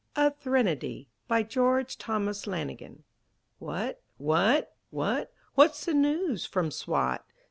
A 0.15 0.31
THRENODY 0.31 1.09
BY 1.27 1.43
GEORGE 1.43 1.97
THOMAS 1.99 2.47
LANIGAN 2.47 3.03
What, 3.59 4.01
what, 4.17 4.75
what, 4.89 5.31
What's 5.53 5.85
the 5.85 5.93
news 5.93 6.43
from 6.43 6.71
Swat? 6.71 7.23